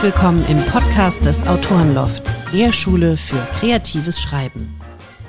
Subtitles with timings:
[0.00, 2.22] Herzlich willkommen im Podcast des Autorenloft,
[2.54, 4.80] der Schule für kreatives Schreiben.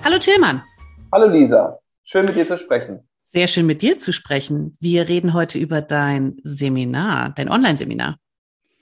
[0.01, 0.63] Hallo Tillmann.
[1.11, 3.05] Hallo Lisa, schön mit dir zu sprechen.
[3.33, 4.77] Sehr schön mit dir zu sprechen.
[4.79, 8.15] Wir reden heute über dein Seminar, dein Online-Seminar.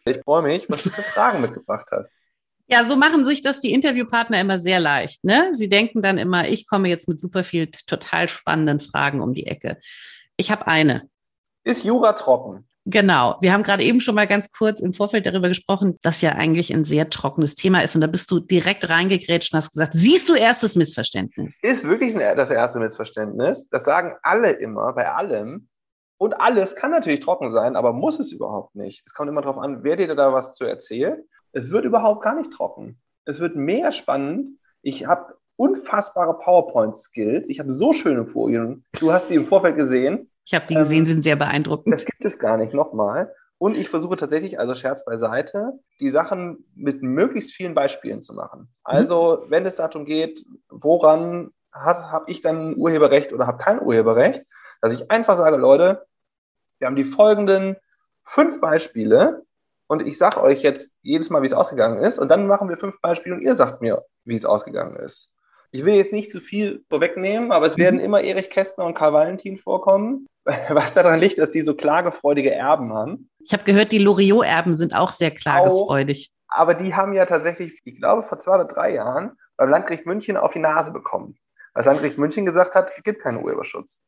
[0.06, 2.12] Ich freue mich, was du für Fragen mitgebracht hast.
[2.72, 5.24] Ja, so machen sich das die Interviewpartner immer sehr leicht.
[5.24, 5.50] Ne?
[5.54, 9.48] Sie denken dann immer, ich komme jetzt mit super viel total spannenden Fragen um die
[9.48, 9.80] Ecke.
[10.38, 11.10] Ich habe eine.
[11.64, 12.69] Ist Jura trocken?
[12.92, 13.38] Genau.
[13.42, 16.74] Wir haben gerade eben schon mal ganz kurz im Vorfeld darüber gesprochen, dass ja eigentlich
[16.74, 17.94] ein sehr trockenes Thema ist.
[17.96, 21.60] Und da bist du direkt reingegrätscht und hast gesagt, siehst du erstes Missverständnis?
[21.62, 23.68] Ist wirklich das erste Missverständnis.
[23.70, 25.68] Das sagen alle immer bei allem.
[26.18, 29.04] Und alles kann natürlich trocken sein, aber muss es überhaupt nicht.
[29.06, 31.24] Es kommt immer darauf an, wer dir da was zu erzählen.
[31.54, 33.00] Es wird überhaupt gar nicht trocken.
[33.26, 34.60] Es wird mega spannend.
[34.82, 37.50] Ich habe unfassbare PowerPoint-Skills.
[37.50, 38.84] Ich habe so schöne Folien.
[39.00, 40.30] Du hast sie im Vorfeld gesehen.
[40.46, 41.94] Ich habe die gesehen, ähm, sind sehr beeindruckend.
[41.94, 43.34] Das gibt es gar nicht, nochmal.
[43.60, 48.70] Und ich versuche tatsächlich, also Scherz beiseite, die Sachen mit möglichst vielen Beispielen zu machen.
[48.84, 49.52] Also, mhm.
[49.52, 54.44] wenn es darum geht, woran habe ich dann Urheberrecht oder habe kein Urheberrecht,
[54.82, 56.06] dass ich einfach sage, Leute,
[56.80, 57.76] wir haben die folgenden
[58.24, 59.44] fünf Beispiele
[59.88, 62.18] und ich sage euch jetzt jedes Mal, wie es ausgegangen ist.
[62.18, 65.32] Und dann machen wir fünf Beispiele und ihr sagt mir, wie es ausgegangen ist.
[65.72, 67.82] Ich will jetzt nicht zu viel vorwegnehmen, aber es mhm.
[67.82, 72.54] werden immer Erich Kästner und Karl Valentin vorkommen, was daran liegt, dass die so klagefreudige
[72.54, 73.30] Erben haben.
[73.40, 76.32] Ich habe gehört, die Loriot-Erben sind auch sehr klagefreudig.
[76.48, 80.06] Auch, aber die haben ja tatsächlich, ich glaube, vor zwei oder drei Jahren beim Landgericht
[80.06, 81.38] München auf die Nase bekommen.
[81.74, 84.02] Weil das Landgericht München gesagt hat, es gibt keinen Urheberschutz.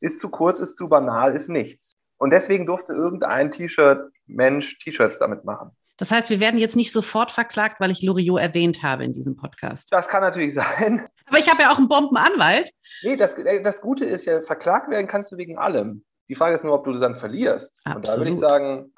[0.00, 1.92] Ist zu kurz, ist zu banal, ist nichts.
[2.18, 5.70] Und deswegen durfte irgendein T-Shirt-Mensch T-Shirts damit machen.
[5.98, 9.36] Das heißt, wir werden jetzt nicht sofort verklagt, weil ich Loriot erwähnt habe in diesem
[9.36, 9.92] Podcast.
[9.92, 11.06] Das kann natürlich sein.
[11.26, 12.70] Aber ich habe ja auch einen Bombenanwalt.
[13.02, 16.04] Nee, das, das Gute ist ja, verklagt werden kannst du wegen allem.
[16.28, 17.80] Die Frage ist nur, ob du das dann verlierst.
[17.84, 17.96] Absolut.
[17.96, 18.92] Und da würde ich sagen,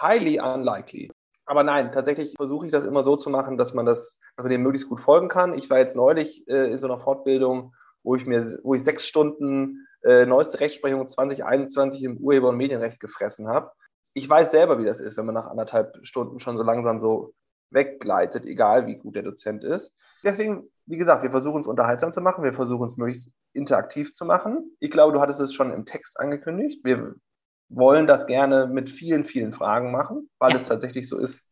[0.00, 1.10] highly unlikely.
[1.46, 4.50] Aber nein, tatsächlich versuche ich das immer so zu machen, dass man das, dass man
[4.50, 5.54] dem möglichst gut folgen kann.
[5.54, 9.06] Ich war jetzt neulich äh, in so einer Fortbildung, wo ich mir, wo ich sechs
[9.06, 13.72] Stunden äh, neueste Rechtsprechung 2021 im Urheber- und Medienrecht gefressen habe.
[14.14, 17.34] Ich weiß selber, wie das ist, wenn man nach anderthalb Stunden schon so langsam so
[17.70, 19.94] weggleitet, egal wie gut der Dozent ist.
[20.22, 24.24] Deswegen, wie gesagt, wir versuchen es unterhaltsam zu machen, wir versuchen es möglichst interaktiv zu
[24.24, 24.76] machen.
[24.80, 26.84] Ich glaube, du hattest es schon im Text angekündigt.
[26.84, 27.14] Wir
[27.68, 30.56] wollen das gerne mit vielen, vielen Fragen machen, weil ja.
[30.56, 31.44] es tatsächlich so ist.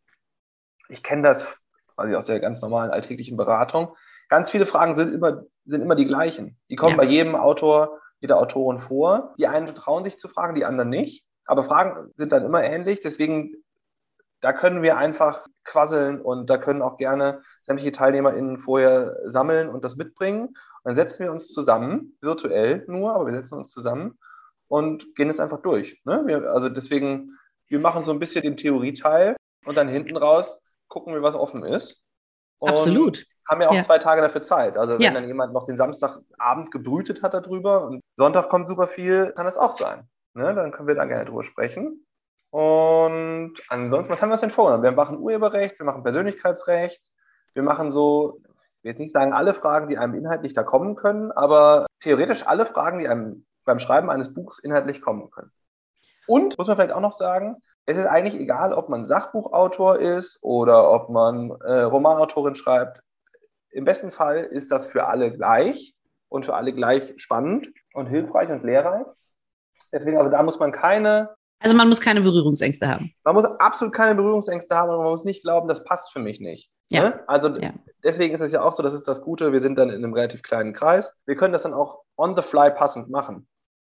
[0.89, 1.56] Ich kenne das
[1.95, 3.95] quasi aus der ganz normalen alltäglichen Beratung.
[4.28, 6.59] Ganz viele Fragen sind immer, sind immer die gleichen.
[6.71, 6.97] Die kommen ja.
[6.99, 9.34] bei jedem Autor jeder Autorin vor.
[9.37, 11.27] Die einen trauen sich zu fragen, die anderen nicht.
[11.47, 13.00] Aber Fragen sind dann immer ähnlich.
[13.00, 13.54] Deswegen,
[14.41, 19.84] da können wir einfach quasseln und da können auch gerne sämtliche TeilnehmerInnen vorher sammeln und
[19.84, 20.48] das mitbringen.
[20.48, 24.19] Und dann setzen wir uns zusammen, virtuell nur, aber wir setzen uns zusammen
[24.69, 26.00] und gehen es einfach durch.
[26.04, 26.22] Ne?
[26.26, 27.38] Wir, also deswegen,
[27.69, 31.64] wir machen so ein bisschen den Theorieteil und dann hinten raus gucken wir, was offen
[31.64, 32.03] ist.
[32.59, 33.82] Und Absolut haben ja auch ja.
[33.82, 34.76] zwei Tage dafür Zeit.
[34.76, 35.10] Also wenn ja.
[35.12, 39.59] dann jemand noch den Samstagabend gebrütet hat darüber und Sonntag kommt super viel, kann das
[39.59, 40.09] auch sein.
[40.34, 40.54] Ne?
[40.54, 42.06] Dann können wir da gerne drüber sprechen.
[42.50, 44.82] Und ansonsten, was haben wir denn vorgenommen?
[44.82, 47.03] Wir machen Urheberrecht, wir machen Persönlichkeitsrecht,
[47.54, 50.94] wir machen so, ich will jetzt nicht sagen alle Fragen, die einem inhaltlich da kommen
[50.94, 55.50] können, aber theoretisch alle Fragen, die einem beim Schreiben eines Buchs inhaltlich kommen können.
[56.26, 57.56] Und, muss man vielleicht auch noch sagen,
[57.87, 63.03] es ist eigentlich egal, ob man Sachbuchautor ist oder ob man äh, Romanautorin schreibt
[63.72, 65.94] im besten Fall ist das für alle gleich
[66.28, 69.06] und für alle gleich spannend und hilfreich und lehrreich.
[69.92, 71.30] Deswegen, also da muss man keine.
[71.60, 73.12] Also man muss keine Berührungsängste haben.
[73.24, 76.41] Man muss absolut keine Berührungsängste haben und man muss nicht glauben, das passt für mich
[76.41, 76.71] nicht.
[76.89, 77.03] Ja.
[77.03, 77.21] Ne?
[77.28, 77.71] Also ja.
[78.03, 80.12] deswegen ist es ja auch so, das ist das Gute, wir sind dann in einem
[80.12, 81.15] relativ kleinen Kreis.
[81.24, 83.47] Wir können das dann auch on the fly passend machen.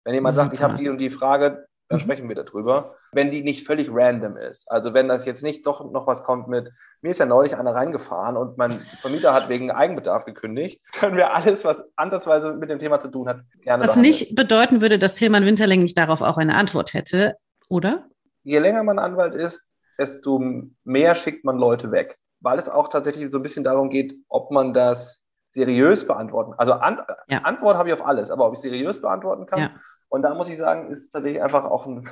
[0.04, 0.46] Wenn jemand Super.
[0.46, 2.04] sagt, ich habe die und die Frage, dann mhm.
[2.04, 2.94] sprechen wir darüber.
[3.12, 4.70] Wenn die nicht völlig random ist.
[4.70, 6.72] Also wenn das jetzt nicht doch noch was kommt mit,
[7.02, 11.34] mir ist ja neulich einer reingefahren und mein Vermieter hat wegen Eigenbedarf gekündigt, können wir
[11.34, 14.02] alles, was ansatzweise mit dem Thema zu tun hat, gerne Was behandeln.
[14.02, 17.34] nicht bedeuten würde, dass Tilman Winterling nicht darauf auch eine Antwort hätte,
[17.68, 18.06] oder?
[18.44, 19.64] Je länger man Anwalt ist,
[19.98, 20.40] desto
[20.84, 22.16] mehr schickt man Leute weg.
[22.40, 25.20] Weil es auch tatsächlich so ein bisschen darum geht, ob man das
[25.50, 26.54] seriös beantworten.
[26.56, 27.40] Also An ja.
[27.40, 29.58] Antwort habe ich auf alles, aber ob ich seriös beantworten kann.
[29.58, 29.70] Ja.
[30.10, 32.08] Und da muss ich sagen, ist tatsächlich einfach auch ein,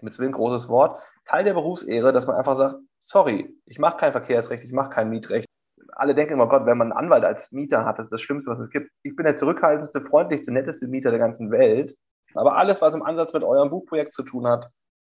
[0.00, 4.12] mit ein großes Wort, Teil der Berufsehre, dass man einfach sagt, sorry, ich mache kein
[4.12, 5.46] Verkehrsrecht, ich mache kein Mietrecht.
[5.92, 8.50] Alle denken immer, Gott, wenn man einen Anwalt als Mieter hat, das ist das Schlimmste,
[8.50, 8.90] was es gibt.
[9.02, 11.96] Ich bin der zurückhaltendste, freundlichste, netteste Mieter der ganzen Welt.
[12.34, 14.68] Aber alles, was im Ansatz mit eurem Buchprojekt zu tun hat,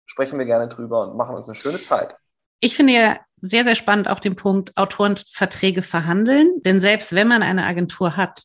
[0.05, 2.15] sprechen wir gerne drüber und machen uns eine schöne Zeit.
[2.59, 6.61] Ich finde ja sehr, sehr spannend auch den Punkt Autorenverträge verhandeln.
[6.63, 8.43] Denn selbst wenn man eine Agentur hat,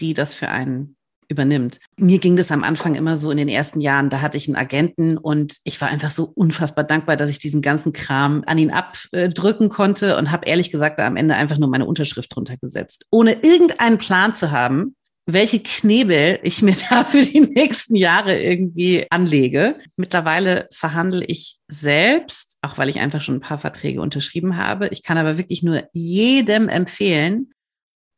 [0.00, 0.95] die das für einen
[1.28, 1.78] übernimmt.
[1.96, 4.56] Mir ging das am Anfang immer so in den ersten Jahren, da hatte ich einen
[4.56, 8.70] Agenten und ich war einfach so unfassbar dankbar, dass ich diesen ganzen Kram an ihn
[8.70, 13.32] abdrücken konnte und habe ehrlich gesagt am Ende einfach nur meine Unterschrift drunter gesetzt, ohne
[13.42, 14.94] irgendeinen Plan zu haben,
[15.26, 19.76] welche Knebel ich mir da für die nächsten Jahre irgendwie anlege.
[19.96, 24.88] Mittlerweile verhandle ich selbst, auch weil ich einfach schon ein paar Verträge unterschrieben habe.
[24.88, 27.50] Ich kann aber wirklich nur jedem empfehlen,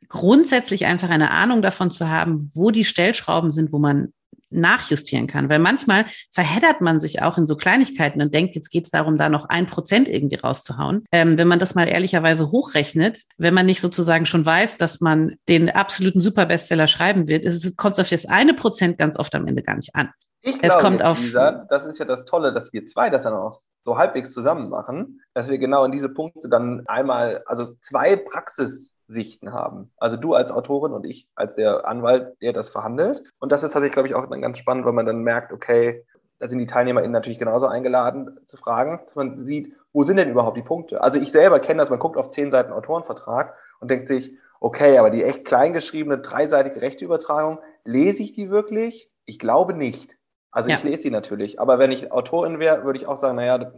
[0.09, 4.13] grundsätzlich einfach eine Ahnung davon zu haben, wo die Stellschrauben sind, wo man
[4.51, 5.49] nachjustieren kann.
[5.49, 9.17] Weil manchmal verheddert man sich auch in so Kleinigkeiten und denkt, jetzt geht es darum,
[9.17, 11.05] da noch ein Prozent irgendwie rauszuhauen.
[11.13, 15.37] Ähm, wenn man das mal ehrlicherweise hochrechnet, wenn man nicht sozusagen schon weiß, dass man
[15.49, 19.63] den absoluten Superbestseller schreiben wird, es kommt auf das eine Prozent ganz oft am Ende
[19.63, 20.11] gar nicht an.
[20.41, 23.25] Ich es glaube, kommt auf, Lisa, das ist ja das Tolle, dass wir zwei das
[23.25, 27.75] dann auch so halbwegs zusammen machen, dass wir genau in diese Punkte dann einmal, also
[27.81, 29.91] zwei Praxis Sichten haben.
[29.97, 33.23] Also du als Autorin und ich als der Anwalt, der das verhandelt.
[33.41, 36.05] Und das ist tatsächlich, glaube ich, auch dann ganz spannend, weil man dann merkt, okay,
[36.39, 40.31] da sind die TeilnehmerInnen natürlich genauso eingeladen zu fragen, dass man sieht, wo sind denn
[40.31, 41.01] überhaupt die Punkte?
[41.01, 44.99] Also ich selber kenne das, man guckt auf zehn Seiten Autorenvertrag und denkt sich, okay,
[44.99, 49.11] aber die echt kleingeschriebene dreiseitige Rechteübertragung, lese ich die wirklich?
[49.25, 50.17] Ich glaube nicht.
[50.51, 50.77] Also ja.
[50.77, 53.73] ich lese sie natürlich, aber wenn ich Autorin wäre, würde ich auch sagen, naja,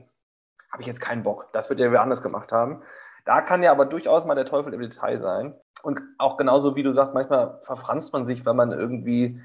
[0.71, 1.49] habe ich jetzt keinen Bock.
[1.53, 2.83] Das wird ja wer anders gemacht haben.
[3.25, 5.55] Da kann ja aber durchaus mal der Teufel im Detail sein.
[5.83, 9.41] Und auch genauso wie du sagst, manchmal verfranst man sich, wenn man irgendwie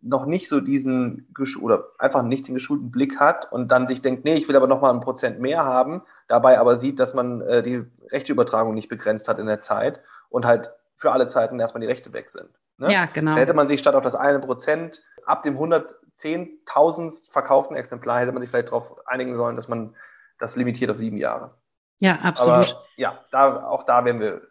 [0.00, 1.26] noch nicht so diesen
[1.60, 4.68] oder einfach nicht den geschulten Blick hat und dann sich denkt, nee, ich will aber
[4.68, 8.88] noch mal ein Prozent mehr haben, dabei aber sieht, dass man äh, die Rechteübertragung nicht
[8.88, 12.48] begrenzt hat in der Zeit und halt für alle Zeiten erstmal die Rechte weg sind.
[12.76, 12.92] Ne?
[12.92, 13.34] Ja, genau.
[13.34, 18.32] Da hätte man sich statt auf das eine Prozent ab dem 110.000 verkauften Exemplar hätte
[18.32, 19.94] man sich vielleicht darauf einigen sollen, dass man
[20.38, 21.54] das limitiert auf sieben Jahre.
[22.00, 22.72] Ja, absolut.
[22.72, 24.42] Aber, ja, da, auch da werden wir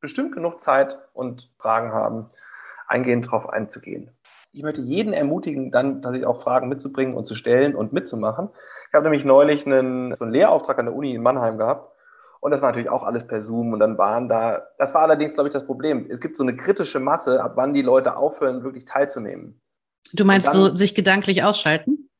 [0.00, 2.30] bestimmt genug Zeit und Fragen haben,
[2.86, 4.10] eingehend darauf einzugehen.
[4.52, 8.50] Ich möchte jeden ermutigen, dann tatsächlich auch Fragen mitzubringen und zu stellen und mitzumachen.
[8.88, 11.90] Ich habe nämlich neulich einen, so einen Lehrauftrag an der Uni in Mannheim gehabt.
[12.38, 13.72] Und das war natürlich auch alles per Zoom.
[13.72, 16.06] Und dann waren da, das war allerdings, glaube ich, das Problem.
[16.10, 19.60] Es gibt so eine kritische Masse, ab wann die Leute aufhören, wirklich teilzunehmen.
[20.12, 22.10] Du meinst dann, so, sich gedanklich ausschalten?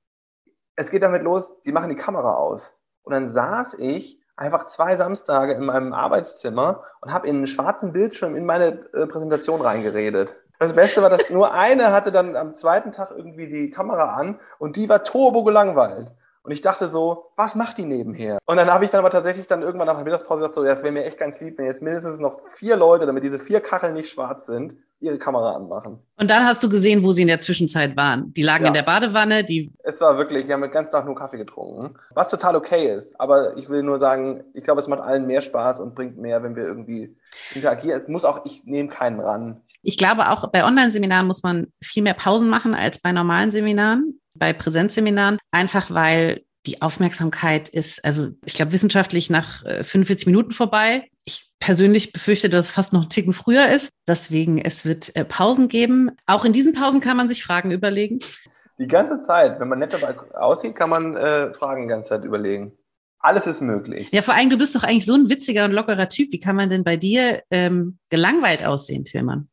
[0.75, 2.75] Es geht damit los, die machen die Kamera aus.
[3.05, 7.93] Und dann saß ich einfach zwei Samstage in meinem Arbeitszimmer und habe in einen schwarzen
[7.93, 10.41] Bildschirm in meine äh, Präsentation reingeredet.
[10.59, 14.39] Das Beste war, dass nur eine hatte dann am zweiten Tag irgendwie die Kamera an
[14.59, 16.11] und die war turbo gelangweilt.
[16.45, 18.39] Und ich dachte so, was macht die nebenher?
[18.45, 20.73] Und dann habe ich dann aber tatsächlich dann irgendwann nach der Mittagspause gesagt, so, ja,
[20.73, 23.61] es wäre mir echt ganz lieb, wenn jetzt mindestens noch vier Leute, damit diese vier
[23.61, 26.01] Kacheln nicht schwarz sind, ihre Kamera anmachen.
[26.19, 28.35] Und dann hast du gesehen, wo sie in der Zwischenzeit waren.
[28.35, 28.69] Die lagen ja.
[28.69, 29.73] in der Badewanne, die.
[29.85, 31.97] Es war wirklich, die haben den ganzen Tag nur Kaffee getrunken.
[32.11, 33.19] Was total okay ist.
[33.19, 36.43] Aber ich will nur sagen, ich glaube, es macht allen mehr Spaß und bringt mehr,
[36.43, 37.17] wenn wir irgendwie
[37.55, 38.03] interagieren.
[38.03, 39.63] Es muss auch, ich nehme keinen ran.
[39.83, 44.21] Ich glaube auch bei Online-Seminaren muss man viel mehr Pausen machen als bei normalen Seminaren
[44.35, 50.53] bei Präsenzseminaren, einfach weil die Aufmerksamkeit ist, also ich glaube, wissenschaftlich nach 45 äh, Minuten
[50.53, 51.09] vorbei.
[51.25, 53.91] Ich persönlich befürchte, dass es fast noch einen Ticken früher ist.
[54.09, 56.11] Deswegen, es wird äh, Pausen geben.
[56.27, 58.19] Auch in diesen Pausen kann man sich Fragen überlegen.
[58.79, 62.25] Die ganze Zeit, wenn man nett dabei aussieht, kann man äh, Fragen die ganze Zeit
[62.25, 62.73] überlegen.
[63.19, 64.09] Alles ist möglich.
[64.13, 66.33] Ja, vor allem, du bist doch eigentlich so ein witziger und lockerer Typ.
[66.33, 69.49] Wie kann man denn bei dir ähm, gelangweilt aussehen, Tillmann?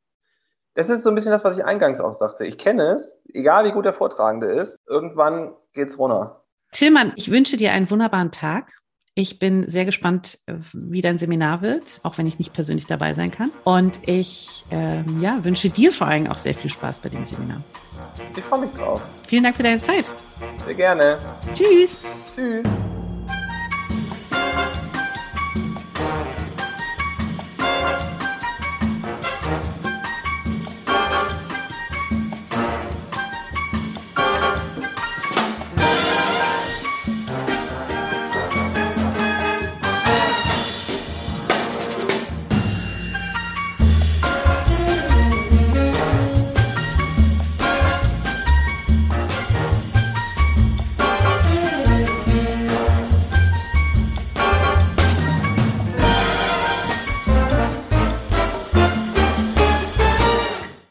[0.73, 2.45] Das ist so ein bisschen das, was ich eingangs auch sagte.
[2.45, 6.43] Ich kenne es, egal wie gut der Vortragende ist, irgendwann geht's runter.
[6.71, 8.71] Tillmann, ich wünsche dir einen wunderbaren Tag.
[9.13, 10.39] Ich bin sehr gespannt,
[10.71, 13.51] wie dein Seminar wird, auch wenn ich nicht persönlich dabei sein kann.
[13.65, 17.61] Und ich ähm, ja, wünsche dir vor allem auch sehr viel Spaß bei dem Seminar.
[18.37, 19.01] Ich freue mich drauf.
[19.27, 20.05] Vielen Dank für deine Zeit.
[20.65, 21.17] Sehr gerne.
[21.55, 21.97] Tschüss.
[22.35, 22.65] Tschüss.